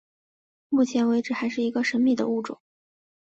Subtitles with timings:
[0.69, 2.59] 目前为止还是一个神秘的物种。